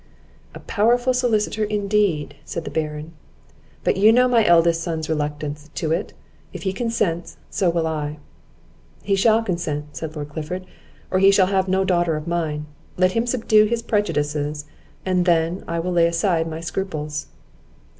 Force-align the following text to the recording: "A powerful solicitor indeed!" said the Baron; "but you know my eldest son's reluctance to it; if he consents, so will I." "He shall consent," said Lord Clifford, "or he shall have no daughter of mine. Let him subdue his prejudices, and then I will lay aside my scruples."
"A 0.55 0.59
powerful 0.59 1.13
solicitor 1.13 1.63
indeed!" 1.63 2.33
said 2.43 2.63
the 2.65 2.71
Baron; 2.71 3.11
"but 3.83 3.97
you 3.97 4.11
know 4.11 4.27
my 4.27 4.43
eldest 4.43 4.81
son's 4.81 5.07
reluctance 5.07 5.69
to 5.75 5.91
it; 5.91 6.11
if 6.53 6.63
he 6.63 6.73
consents, 6.73 7.37
so 7.51 7.69
will 7.69 7.85
I." 7.85 8.17
"He 9.03 9.13
shall 9.15 9.43
consent," 9.43 9.95
said 9.95 10.15
Lord 10.15 10.29
Clifford, 10.29 10.65
"or 11.11 11.19
he 11.19 11.29
shall 11.29 11.45
have 11.53 11.67
no 11.67 11.83
daughter 11.85 12.15
of 12.15 12.27
mine. 12.27 12.65
Let 12.97 13.11
him 13.11 13.27
subdue 13.27 13.65
his 13.65 13.83
prejudices, 13.83 14.65
and 15.05 15.27
then 15.27 15.63
I 15.67 15.77
will 15.77 15.91
lay 15.91 16.07
aside 16.07 16.49
my 16.49 16.61
scruples." 16.61 17.27